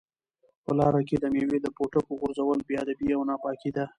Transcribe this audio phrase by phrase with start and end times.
[0.63, 3.85] په لاره کې د مېوې د پوټکو غورځول بې ادبي او ناپاکي ده.